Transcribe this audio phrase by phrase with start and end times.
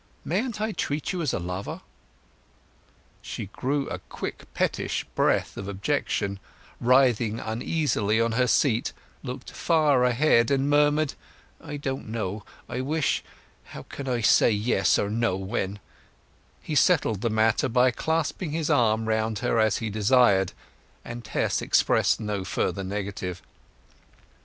[0.25, 1.81] Mayn't I treat you as a lover?"
[3.21, 6.39] She drew a quick pettish breath of objection,
[6.79, 11.13] writhing uneasily on her seat, looked far ahead, and murmured,
[11.63, 15.77] "I don't know—I wish—how can I say yes or no when—"
[16.63, 20.53] He settled the matter by clasping his arm round her as he desired,
[21.05, 23.43] and Tess expressed no further negative.